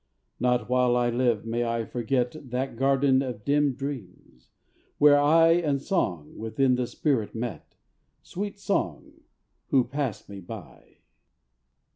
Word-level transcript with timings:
__Not 0.43 0.67
while 0.67 0.95
I 0.97 1.11
live 1.11 1.45
may 1.45 1.63
I 1.63 1.85
forget 1.85 2.35
That 2.49 2.75
garden 2.75 3.21
of 3.21 3.45
dim 3.45 3.73
dreams! 3.73 4.49
where 4.97 5.19
I 5.19 5.51
And 5.51 5.79
Song 5.79 6.35
within 6.35 6.73
the 6.73 6.87
spirit 6.87 7.35
met, 7.35 7.75
Sweet 8.23 8.59
Song, 8.59 9.11
who 9.67 9.83
passed 9.83 10.27
me 10.27 10.39
by. 10.39 11.01